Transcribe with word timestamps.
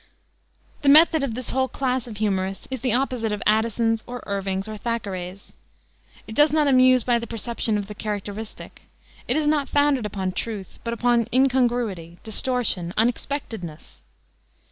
The 0.81 0.89
method 0.89 1.21
of 1.21 1.35
this 1.35 1.51
whole 1.51 1.67
class 1.67 2.07
of 2.07 2.17
humorists 2.17 2.67
is 2.71 2.81
the 2.81 2.91
opposite 2.95 3.31
of 3.31 3.43
Addison's 3.45 4.03
or 4.07 4.23
Irving's 4.25 4.67
or 4.67 4.75
Thackeray's. 4.75 5.53
It 6.25 6.33
does 6.33 6.51
not 6.51 6.67
amuse 6.67 7.03
by 7.03 7.19
the 7.19 7.27
perception 7.27 7.77
of 7.77 7.85
the 7.85 7.93
characteristic. 7.93 8.81
It 9.27 9.37
is 9.37 9.45
not 9.47 9.69
founded 9.69 10.07
upon 10.07 10.31
truth, 10.31 10.79
but 10.83 10.95
upon 10.95 11.27
incongruity, 11.31 12.17
distortion, 12.23 12.95
unexpectedness. 12.97 14.01